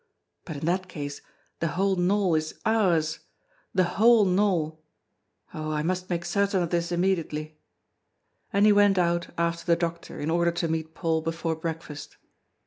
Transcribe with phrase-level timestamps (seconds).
[0.45, 1.21] But in that case
[1.59, 3.19] the whole knoll is ours
[3.71, 4.81] the whole knoll!
[5.53, 5.69] Oh!
[5.71, 7.59] I must make certain of this immediately."
[8.51, 12.17] And he went out after the doctor in order to meet Paul before breakfast.